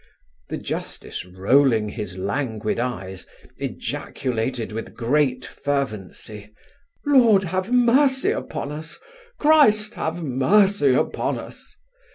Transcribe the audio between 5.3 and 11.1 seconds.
fervency, 'Lord, have mercy upon us! Christ, have mercy